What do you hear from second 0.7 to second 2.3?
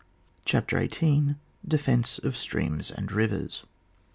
XVIIL DEFENCE